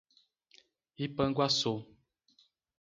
[1.05, 1.73] Ipanguaçu